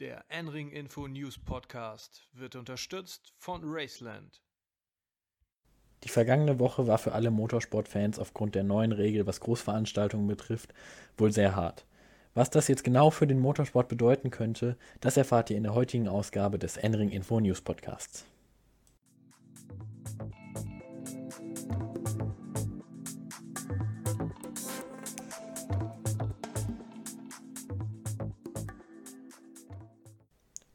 Der 0.00 0.24
N-Ring 0.30 0.70
Info 0.70 1.06
News 1.08 1.36
Podcast 1.36 2.26
wird 2.32 2.56
unterstützt 2.56 3.34
von 3.36 3.60
Raceland. 3.62 4.40
Die 6.04 6.08
vergangene 6.08 6.58
Woche 6.58 6.86
war 6.86 6.96
für 6.96 7.12
alle 7.12 7.30
Motorsportfans 7.30 8.18
aufgrund 8.18 8.54
der 8.54 8.64
neuen 8.64 8.92
Regel, 8.92 9.26
was 9.26 9.40
Großveranstaltungen 9.40 10.26
betrifft, 10.26 10.72
wohl 11.18 11.32
sehr 11.32 11.54
hart. 11.54 11.84
Was 12.32 12.48
das 12.48 12.68
jetzt 12.68 12.82
genau 12.82 13.10
für 13.10 13.26
den 13.26 13.40
Motorsport 13.40 13.88
bedeuten 13.88 14.30
könnte, 14.30 14.78
das 15.02 15.18
erfahrt 15.18 15.50
ihr 15.50 15.58
in 15.58 15.64
der 15.64 15.74
heutigen 15.74 16.08
Ausgabe 16.08 16.58
des 16.58 16.78
N-Ring 16.78 17.10
Info 17.10 17.38
News 17.38 17.60
Podcasts. 17.60 18.24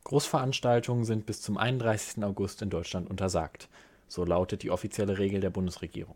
Großveranstaltungen 0.06 1.04
sind 1.04 1.26
bis 1.26 1.42
zum 1.42 1.58
31. 1.58 2.24
August 2.24 2.62
in 2.62 2.70
Deutschland 2.70 3.10
untersagt. 3.10 3.70
So 4.08 4.24
lautet 4.24 4.62
die 4.62 4.70
offizielle 4.70 5.18
Regel 5.18 5.42
der 5.42 5.50
Bundesregierung. 5.50 6.16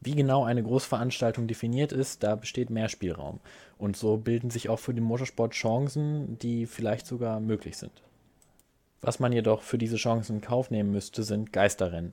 Wie 0.00 0.14
genau 0.14 0.44
eine 0.44 0.62
Großveranstaltung 0.62 1.48
definiert 1.48 1.90
ist, 1.90 2.22
da 2.22 2.36
besteht 2.36 2.70
mehr 2.70 2.88
Spielraum. 2.88 3.40
Und 3.76 3.96
so 3.96 4.18
bilden 4.18 4.50
sich 4.50 4.68
auch 4.68 4.78
für 4.78 4.94
den 4.94 5.02
Motorsport 5.02 5.52
Chancen, 5.52 6.38
die 6.38 6.66
vielleicht 6.66 7.06
sogar 7.06 7.40
möglich 7.40 7.76
sind. 7.76 8.02
Was 9.00 9.18
man 9.18 9.32
jedoch 9.32 9.62
für 9.62 9.78
diese 9.78 9.96
Chancen 9.96 10.36
in 10.36 10.40
Kauf 10.40 10.70
nehmen 10.70 10.92
müsste, 10.92 11.24
sind 11.24 11.52
Geisterrennen. 11.52 12.12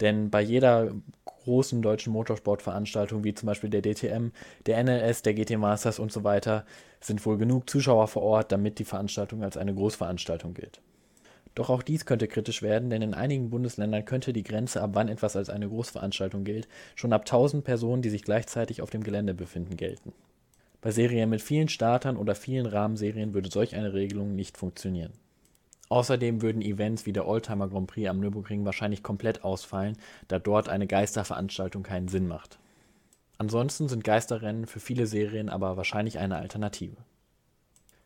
Denn 0.00 0.30
bei 0.30 0.40
jeder 0.40 0.92
großen 1.24 1.82
deutschen 1.82 2.12
Motorsportveranstaltung, 2.12 3.24
wie 3.24 3.34
zum 3.34 3.46
Beispiel 3.46 3.70
der 3.70 3.82
DTM, 3.82 4.28
der 4.66 4.82
NLS, 4.84 5.22
der 5.22 5.34
GT 5.34 5.58
Masters 5.58 5.98
und 5.98 6.12
so 6.12 6.24
weiter, 6.24 6.64
sind 7.00 7.24
wohl 7.24 7.38
genug 7.38 7.68
Zuschauer 7.68 8.08
vor 8.08 8.22
Ort, 8.22 8.52
damit 8.52 8.78
die 8.78 8.84
Veranstaltung 8.84 9.42
als 9.42 9.56
eine 9.56 9.74
Großveranstaltung 9.74 10.54
gilt. 10.54 10.80
Doch 11.54 11.70
auch 11.70 11.82
dies 11.82 12.06
könnte 12.06 12.28
kritisch 12.28 12.62
werden, 12.62 12.90
denn 12.90 13.02
in 13.02 13.14
einigen 13.14 13.50
Bundesländern 13.50 14.04
könnte 14.04 14.32
die 14.32 14.44
Grenze, 14.44 14.80
ab 14.80 14.90
wann 14.92 15.08
etwas 15.08 15.34
als 15.34 15.50
eine 15.50 15.68
Großveranstaltung 15.68 16.44
gilt, 16.44 16.68
schon 16.94 17.12
ab 17.12 17.22
1000 17.22 17.64
Personen, 17.64 18.02
die 18.02 18.10
sich 18.10 18.22
gleichzeitig 18.22 18.80
auf 18.80 18.90
dem 18.90 19.02
Gelände 19.02 19.34
befinden, 19.34 19.76
gelten. 19.76 20.12
Bei 20.80 20.92
Serien 20.92 21.30
mit 21.30 21.42
vielen 21.42 21.68
Startern 21.68 22.16
oder 22.16 22.36
vielen 22.36 22.66
Rahmenserien 22.66 23.34
würde 23.34 23.50
solch 23.50 23.74
eine 23.74 23.92
Regelung 23.92 24.36
nicht 24.36 24.56
funktionieren. 24.56 25.12
Außerdem 25.90 26.42
würden 26.42 26.60
Events 26.60 27.06
wie 27.06 27.12
der 27.12 27.26
Oldtimer 27.26 27.68
Grand 27.68 27.86
Prix 27.86 28.08
am 28.08 28.20
Nürburgring 28.20 28.64
wahrscheinlich 28.64 29.02
komplett 29.02 29.42
ausfallen, 29.44 29.96
da 30.28 30.38
dort 30.38 30.68
eine 30.68 30.86
Geisterveranstaltung 30.86 31.82
keinen 31.82 32.08
Sinn 32.08 32.28
macht. 32.28 32.58
Ansonsten 33.38 33.88
sind 33.88 34.04
Geisterrennen 34.04 34.66
für 34.66 34.80
viele 34.80 35.06
Serien 35.06 35.48
aber 35.48 35.76
wahrscheinlich 35.76 36.18
eine 36.18 36.36
Alternative. 36.36 36.96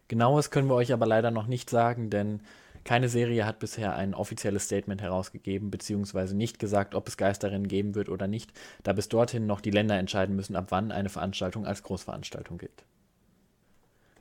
Genaues 0.09 0.51
können 0.51 0.69
wir 0.69 0.75
euch 0.75 0.93
aber 0.93 1.07
leider 1.07 1.31
noch 1.31 1.47
nicht 1.47 1.71
sagen, 1.71 2.11
denn 2.11 2.41
keine 2.85 3.09
Serie 3.09 3.47
hat 3.47 3.61
bisher 3.61 3.95
ein 3.95 4.13
offizielles 4.13 4.65
Statement 4.65 5.01
herausgegeben 5.01 5.71
bzw. 5.71 6.35
nicht 6.35 6.59
gesagt, 6.59 6.95
ob 6.95 7.09
es 7.09 7.17
Geisterrennen 7.17 7.69
geben 7.69 7.95
wird 7.95 8.09
oder 8.09 8.27
nicht, 8.27 8.53
da 8.83 8.93
bis 8.93 9.09
dorthin 9.09 9.47
noch 9.47 9.61
die 9.61 9.71
Länder 9.71 9.99
entscheiden 9.99 10.37
müssen, 10.37 10.57
ab 10.57 10.67
wann 10.71 10.93
eine 10.93 11.09
Veranstaltung 11.09 11.65
als 11.65 11.83
Großveranstaltung 11.83 12.59
gilt. 12.59 12.85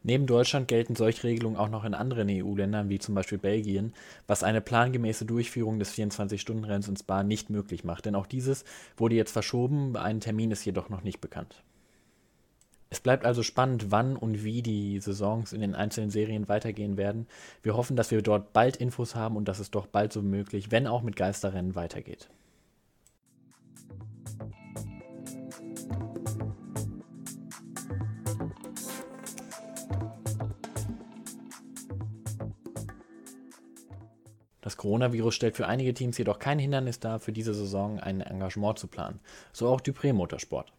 Neben 0.04 0.26
Deutschland 0.26 0.68
gelten 0.68 0.96
solche 0.96 1.26
Regelungen 1.26 1.58
auch 1.58 1.70
noch 1.70 1.84
in 1.84 1.94
anderen 1.94 2.28
EU-Ländern 2.28 2.90
wie 2.90 2.98
zum 2.98 3.14
Beispiel 3.14 3.38
Belgien, 3.38 3.94
was 4.26 4.44
eine 4.44 4.60
plangemäße 4.60 5.26
Durchführung 5.26 5.78
des 5.78 5.94
24-Stunden-Renns 5.94 6.88
ins 6.88 7.02
Spa 7.02 7.22
nicht 7.22 7.52
möglich 7.52 7.84
macht, 7.84 8.06
denn 8.06 8.16
auch 8.16 8.26
dieses 8.26 8.66
wurde 8.98 9.16
jetzt 9.16 9.32
verschoben, 9.32 9.96
ein 9.96 10.20
Termin 10.20 10.50
ist 10.50 10.66
jedoch 10.66 10.90
noch 10.90 11.04
nicht 11.04 11.22
bekannt. 11.22 11.64
Es 12.90 13.00
bleibt 13.00 13.26
also 13.26 13.44
spannend, 13.44 13.92
wann 13.92 14.18
und 14.18 14.44
wie 14.44 14.62
die 14.62 15.00
Saisons 15.00 15.54
in 15.54 15.62
den 15.62 15.76
einzelnen 15.76 16.10
Serien 16.10 16.50
weitergehen 16.50 16.98
werden. 16.98 17.28
Wir 17.64 17.78
hoffen, 17.78 17.96
dass 17.96 18.12
wir 18.12 18.22
dort 18.22 18.54
bald 18.54 18.78
Infos 18.78 19.16
haben 19.16 19.38
und 19.38 19.48
dass 19.48 19.60
es 19.60 19.72
doch 19.72 19.88
bald 19.88 20.12
so 20.12 20.22
möglich, 20.22 20.72
wenn 20.72 20.88
auch 20.88 21.02
mit 21.04 21.16
Geisterrennen, 21.16 21.76
weitergeht. 21.76 22.28
Das 34.62 34.78
Coronavirus 34.78 35.34
stellt 35.34 35.56
für 35.56 35.68
einige 35.68 35.94
Teams 35.94 36.18
jedoch 36.18 36.38
kein 36.40 36.60
Hindernis 36.60 37.00
dar, 37.00 37.20
für 37.20 37.32
diese 37.32 37.54
Saison 37.54 38.00
ein 38.00 38.22
Engagement 38.22 38.78
zu 38.78 38.88
planen. 38.88 39.20
So 39.52 39.68
auch 39.68 39.82
Dupré 39.82 40.14
Motorsport. 40.14 40.72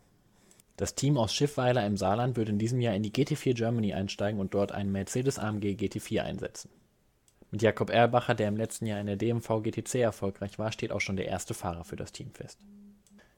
Das 0.77 0.95
Team 0.95 1.19
aus 1.19 1.35
Schiffweiler 1.35 1.85
im 1.85 1.97
Saarland 1.97 2.37
wird 2.37 2.49
in 2.49 2.59
diesem 2.59 2.81
Jahr 2.81 2.95
in 2.95 3.03
die 3.03 3.13
GT4 3.13 3.55
Germany 3.55 3.93
einsteigen 3.93 4.41
und 4.41 4.55
dort 4.55 4.73
einen 4.73 4.93
Mercedes 4.93 5.39
AMG 5.39 5.75
GT4 5.75 6.23
einsetzen. 6.23 6.71
Mit 7.51 7.61
Jakob 7.61 7.91
Erlbacher, 7.91 8.35
der 8.35 8.49
im 8.49 8.57
letzten 8.57 8.87
Jahr 8.87 9.01
in 9.01 9.07
der 9.07 9.17
DMV 9.17 9.63
GTC 9.63 9.97
erfolgreich 9.97 10.59
war, 10.59 10.73
steht 10.73 10.91
auch 10.91 11.01
schon 11.01 11.17
der 11.17 11.27
erste 11.27 11.53
Fahrer 11.53 11.85
für 11.85 11.97
das 11.97 12.13
Team 12.13 12.31
fest. 12.33 12.59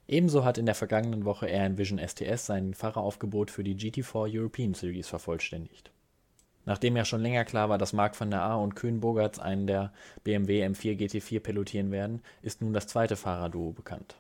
Ebenso 0.07 0.45
hat 0.45 0.59
in 0.59 0.67
der 0.67 0.75
vergangenen 0.75 1.25
Woche 1.25 1.49
Air 1.49 1.65
Envision 1.65 1.99
STS 1.99 2.47
sein 2.47 2.75
Fahreraufgebot 2.75 3.51
für 3.51 3.65
die 3.65 3.75
GT4 3.75 4.39
European 4.39 4.75
Series 4.75 5.09
vervollständigt. 5.09 5.91
Nachdem 6.67 6.97
ja 6.97 7.05
schon 7.05 7.21
länger 7.21 7.45
klar 7.45 7.69
war, 7.69 7.79
dass 7.79 7.93
Marc 7.93 8.19
van 8.19 8.31
der 8.31 8.43
A 8.43 8.55
und 8.57 8.75
Kühn 8.75 9.01
Bogarts 9.01 9.39
einen 9.39 9.67
der 9.67 9.93
BMW 10.23 10.65
M4 10.65 10.97
GT4 10.97 11.41
pilotieren 11.41 11.91
werden, 11.91 12.23
ist 12.43 12.63
nun 12.63 12.73
das 12.73 12.87
zweite 12.87 13.17
Fahrerduo 13.17 13.73
bekannt. 13.73 14.17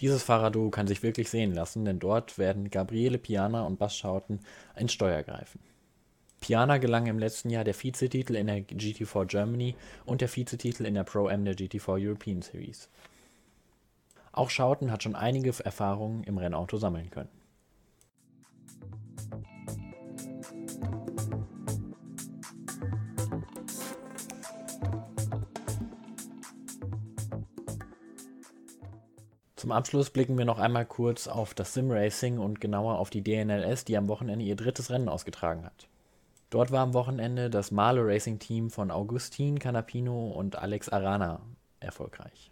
Dieses 0.00 0.22
Fahrerduo 0.22 0.70
kann 0.70 0.86
sich 0.86 1.02
wirklich 1.02 1.30
sehen 1.30 1.54
lassen, 1.54 1.84
denn 1.84 1.98
dort 1.98 2.36
werden 2.36 2.70
Gabriele 2.70 3.18
Piana 3.18 3.62
und 3.64 3.78
Bas 3.78 3.96
Schauten 3.96 4.40
ins 4.76 4.92
Steuer 4.92 5.22
greifen. 5.22 5.60
Piana 6.40 6.78
gelang 6.78 7.06
im 7.06 7.20
letzten 7.20 7.50
Jahr 7.50 7.62
der 7.62 7.80
Vizetitel 7.80 8.34
in 8.34 8.48
der 8.48 8.62
GT4 8.62 9.26
Germany 9.26 9.76
und 10.04 10.20
der 10.20 10.34
Vizetitel 10.34 10.84
in 10.84 10.94
der 10.94 11.04
Pro-M 11.04 11.44
der 11.44 11.54
GT4 11.54 12.08
European 12.08 12.42
Series. 12.42 12.88
Auch 14.32 14.50
Schauten 14.50 14.90
hat 14.90 15.04
schon 15.04 15.14
einige 15.14 15.54
Erfahrungen 15.64 16.24
im 16.24 16.38
Rennauto 16.38 16.78
sammeln 16.78 17.10
können. 17.10 17.41
Zum 29.62 29.70
Abschluss 29.70 30.10
blicken 30.10 30.36
wir 30.36 30.44
noch 30.44 30.58
einmal 30.58 30.84
kurz 30.84 31.28
auf 31.28 31.54
das 31.54 31.72
Sim 31.72 31.92
Racing 31.92 32.38
und 32.40 32.60
genauer 32.60 32.98
auf 32.98 33.10
die 33.10 33.22
DNLS, 33.22 33.84
die 33.84 33.96
am 33.96 34.08
Wochenende 34.08 34.44
ihr 34.44 34.56
drittes 34.56 34.90
Rennen 34.90 35.08
ausgetragen 35.08 35.64
hat. 35.64 35.86
Dort 36.50 36.72
war 36.72 36.80
am 36.80 36.94
Wochenende 36.94 37.48
das 37.48 37.70
Male 37.70 38.04
Racing 38.04 38.40
Team 38.40 38.70
von 38.70 38.90
Augustin 38.90 39.60
Canapino 39.60 40.32
und 40.32 40.56
Alex 40.56 40.88
Arana 40.88 41.42
erfolgreich. 41.78 42.50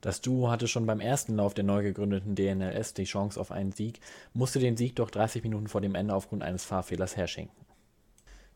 Das 0.00 0.20
Duo 0.20 0.50
hatte 0.50 0.66
schon 0.66 0.86
beim 0.86 0.98
ersten 0.98 1.36
Lauf 1.36 1.54
der 1.54 1.62
neu 1.62 1.84
gegründeten 1.84 2.34
DNLS 2.34 2.94
die 2.94 3.04
Chance 3.04 3.40
auf 3.40 3.52
einen 3.52 3.70
Sieg, 3.70 4.00
musste 4.34 4.58
den 4.58 4.76
Sieg 4.76 4.96
doch 4.96 5.08
30 5.08 5.44
Minuten 5.44 5.68
vor 5.68 5.82
dem 5.82 5.94
Ende 5.94 6.16
aufgrund 6.16 6.42
eines 6.42 6.64
Fahrfehlers 6.64 7.16
herschenken. 7.16 7.64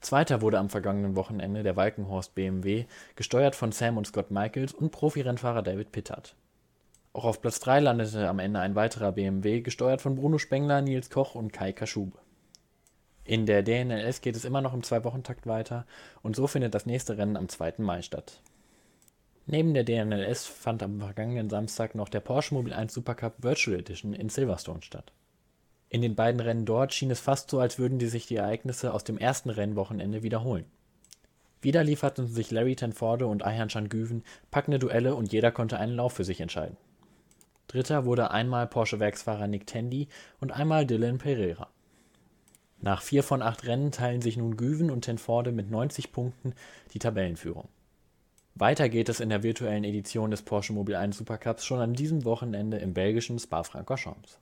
Zweiter 0.00 0.42
wurde 0.42 0.58
am 0.58 0.68
vergangenen 0.68 1.14
Wochenende 1.14 1.62
der 1.62 1.76
Walkenhorst 1.76 2.34
BMW, 2.34 2.86
gesteuert 3.14 3.54
von 3.54 3.70
Sam 3.70 3.98
und 3.98 4.08
Scott 4.08 4.32
Michaels 4.32 4.74
und 4.74 4.90
Profirennfahrer 4.90 5.62
David 5.62 5.92
Pittard. 5.92 6.34
Auch 7.16 7.25
auf 7.25 7.41
Platz 7.41 7.60
3 7.60 7.81
landete 7.81 8.28
am 8.28 8.38
Ende 8.38 8.60
ein 8.60 8.75
weiterer 8.75 9.10
BMW, 9.10 9.62
gesteuert 9.62 10.03
von 10.03 10.16
Bruno 10.16 10.37
Spengler, 10.37 10.82
Nils 10.82 11.09
Koch 11.09 11.34
und 11.34 11.50
Kai 11.50 11.72
Kaschube. 11.72 12.19
In 13.25 13.47
der 13.47 13.62
DNLS 13.62 14.21
geht 14.21 14.37
es 14.37 14.44
immer 14.44 14.60
noch 14.60 14.75
im 14.75 14.82
Zwei-Wochen-Takt 14.82 15.47
weiter 15.47 15.87
und 16.22 16.37
so 16.37 16.47
findet 16.47 16.75
das 16.75 16.84
nächste 16.84 17.16
Rennen 17.16 17.38
am 17.38 17.49
2. 17.49 17.76
Mai 17.79 18.02
statt. 18.02 18.43
Neben 19.46 19.73
der 19.73 19.85
DNLS 19.85 20.44
fand 20.44 20.82
am 20.82 21.00
vergangenen 21.00 21.49
Samstag 21.49 21.94
noch 21.94 22.11
der 22.11 22.20
Porsche 22.20 22.52
Mobil 22.52 22.75
1 22.75 22.93
Supercup 22.93 23.43
Virtual 23.43 23.79
Edition 23.79 24.12
in 24.12 24.29
Silverstone 24.29 24.82
statt. 24.82 25.11
In 25.88 26.02
den 26.02 26.17
beiden 26.17 26.43
Rennen 26.43 26.67
dort 26.67 26.93
schien 26.93 27.11
es 27.11 27.20
fast 27.20 27.49
so, 27.49 27.61
als 27.61 27.79
würden 27.79 27.99
die 27.99 28.08
sich 28.08 28.26
die 28.26 28.37
Ereignisse 28.37 28.93
aus 28.93 29.05
dem 29.05 29.17
ersten 29.17 29.49
Rennwochenende 29.49 30.23
wiederholen. 30.23 30.67
Wieder 31.62 31.82
lieferten 31.82 32.26
sich 32.26 32.50
Larry 32.50 32.76
Tenforde 32.76 33.26
und 33.26 33.43
Ayhan 33.43 33.88
Güven 33.88 34.23
packende 34.50 34.79
Duelle 34.79 35.14
und 35.14 35.32
jeder 35.32 35.50
konnte 35.50 35.79
einen 35.79 35.96
Lauf 35.96 36.12
für 36.12 36.25
sich 36.25 36.43
entscheiden. 36.43 36.76
Dritter 37.68 38.04
wurde 38.04 38.30
einmal 38.30 38.66
Porsche-Werksfahrer 38.66 39.46
Nick 39.46 39.66
Tandy 39.66 40.08
und 40.40 40.52
einmal 40.52 40.86
Dylan 40.86 41.18
Pereira. 41.18 41.68
Nach 42.80 43.02
vier 43.02 43.22
von 43.22 43.42
acht 43.42 43.66
Rennen 43.66 43.90
teilen 43.90 44.22
sich 44.22 44.36
nun 44.36 44.56
Güven 44.56 44.90
und 44.90 45.02
Tenforde 45.02 45.50
mit 45.50 45.70
90 45.70 46.12
Punkten 46.12 46.54
die 46.92 46.98
Tabellenführung. 46.98 47.68
Weiter 48.54 48.88
geht 48.88 49.08
es 49.08 49.20
in 49.20 49.28
der 49.28 49.42
virtuellen 49.42 49.84
Edition 49.84 50.30
des 50.30 50.42
Porsche 50.42 50.72
Mobil 50.72 50.94
1 50.94 51.18
Supercups 51.18 51.64
schon 51.64 51.80
an 51.80 51.94
diesem 51.94 52.24
Wochenende 52.24 52.78
im 52.78 52.94
belgischen 52.94 53.38
Spa-Francorchamps. 53.38 54.38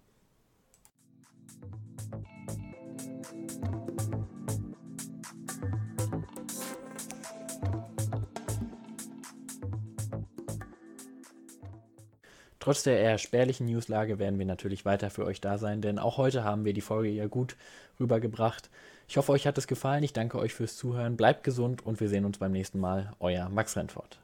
Trotz 12.64 12.82
der 12.82 12.98
eher 12.98 13.18
spärlichen 13.18 13.66
Newslage 13.66 14.18
werden 14.18 14.38
wir 14.38 14.46
natürlich 14.46 14.86
weiter 14.86 15.10
für 15.10 15.26
euch 15.26 15.42
da 15.42 15.58
sein, 15.58 15.82
denn 15.82 15.98
auch 15.98 16.16
heute 16.16 16.44
haben 16.44 16.64
wir 16.64 16.72
die 16.72 16.80
Folge 16.80 17.10
ja 17.10 17.26
gut 17.26 17.56
rübergebracht. 18.00 18.70
Ich 19.06 19.18
hoffe, 19.18 19.32
euch 19.32 19.46
hat 19.46 19.58
es 19.58 19.66
gefallen. 19.66 20.02
Ich 20.02 20.14
danke 20.14 20.38
euch 20.38 20.54
fürs 20.54 20.74
Zuhören. 20.74 21.18
Bleibt 21.18 21.44
gesund 21.44 21.84
und 21.84 22.00
wir 22.00 22.08
sehen 22.08 22.24
uns 22.24 22.38
beim 22.38 22.52
nächsten 22.52 22.80
Mal. 22.80 23.12
Euer 23.20 23.50
Max 23.50 23.76
Rentfort. 23.76 24.18